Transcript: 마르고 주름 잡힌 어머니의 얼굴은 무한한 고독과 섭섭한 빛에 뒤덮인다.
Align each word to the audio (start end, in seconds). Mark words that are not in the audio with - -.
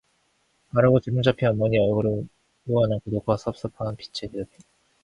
마르고 0.71 0.99
주름 1.01 1.21
잡힌 1.21 1.49
어머니의 1.49 1.83
얼굴은 1.83 2.27
무한한 2.63 2.99
고독과 3.01 3.37
섭섭한 3.37 3.97
빛에 3.97 4.25
뒤덮인다. 4.29 4.63